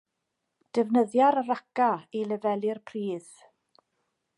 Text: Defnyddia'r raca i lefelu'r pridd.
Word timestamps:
Defnyddia'r 0.77 1.37
raca 1.51 1.91
i 2.21 2.25
lefelu'r 2.33 2.83
pridd. 2.93 3.31